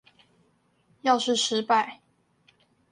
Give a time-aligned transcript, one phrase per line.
[1.01, 1.99] 要是失敗